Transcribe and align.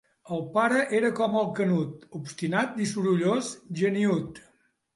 El 0.35 0.39
pare 0.53 0.79
era 0.99 1.11
com 1.19 1.37
el 1.41 1.51
Canut, 1.59 2.09
obstinat 2.21 2.81
i 2.85 2.89
sorollós, 2.95 3.53
geniüt. 3.85 4.45